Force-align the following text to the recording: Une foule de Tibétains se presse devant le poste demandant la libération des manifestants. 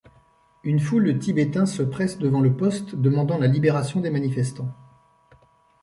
Une 0.63 0.79
foule 0.79 1.03
de 1.03 1.11
Tibétains 1.11 1.67
se 1.67 1.83
presse 1.83 2.17
devant 2.17 2.41
le 2.41 2.57
poste 2.57 2.95
demandant 2.95 3.37
la 3.37 3.45
libération 3.45 3.99
des 4.01 4.09
manifestants. 4.09 4.73